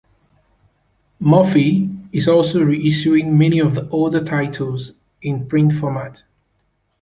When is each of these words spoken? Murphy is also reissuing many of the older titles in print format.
Murphy 1.19 1.87
is 2.11 2.27
also 2.27 2.59
reissuing 2.65 3.33
many 3.33 3.59
of 3.59 3.75
the 3.75 3.87
older 3.89 4.23
titles 4.23 4.93
in 5.21 5.45
print 5.47 5.73
format. 5.73 6.23